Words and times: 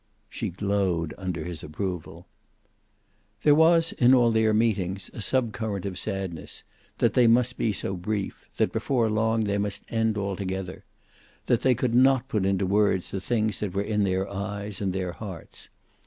She 0.31 0.49
glowed 0.49 1.13
under 1.19 1.45
his 1.45 1.61
approval. 1.63 2.25
There 3.43 3.53
was, 3.53 3.91
in 3.91 4.15
all 4.15 4.31
their 4.31 4.51
meetings, 4.51 5.11
a 5.13 5.21
sub 5.21 5.53
current 5.53 5.85
of 5.85 5.99
sadness, 5.99 6.63
that 6.97 7.13
they 7.13 7.27
must 7.27 7.55
be 7.55 7.71
so 7.71 7.95
brief, 7.95 8.49
that 8.57 8.71
before 8.73 9.11
long 9.11 9.43
they 9.43 9.59
must 9.59 9.83
end 9.89 10.17
altogether, 10.17 10.83
that 11.45 11.59
they 11.59 11.75
could 11.75 11.93
not 11.93 12.29
put 12.29 12.47
into 12.47 12.65
words 12.65 13.11
the 13.11 13.21
things 13.21 13.59
that 13.59 13.75
were 13.75 13.83
in 13.83 14.03
their 14.03 14.27
eyes 14.27 14.81
and 14.81 14.91
their 14.91 15.11
hearts. 15.11 15.69